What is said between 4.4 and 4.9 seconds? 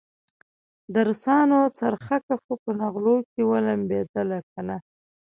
کنه.